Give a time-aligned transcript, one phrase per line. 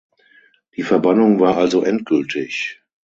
[0.77, 2.81] Die Verbannung war also endgültig.